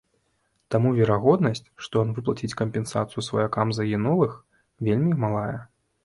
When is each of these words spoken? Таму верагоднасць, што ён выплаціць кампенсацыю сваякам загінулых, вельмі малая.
Таму 0.75 0.91
верагоднасць, 0.99 1.59
што 1.87 1.99
ён 2.03 2.13
выплаціць 2.17 2.57
кампенсацыю 2.61 3.23
сваякам 3.27 3.73
загінулых, 3.79 4.31
вельмі 4.89 5.13
малая. 5.27 5.59